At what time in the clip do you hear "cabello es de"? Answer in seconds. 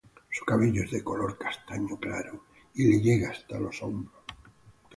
0.45-1.03